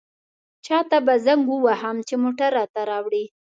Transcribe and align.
چاته 0.65 0.97
به 1.05 1.13
زنګ 1.25 1.43
ووهم 1.49 1.97
چې 2.07 2.15
موټر 2.23 2.49
راته 2.59 2.81
راوړي. 2.91 3.25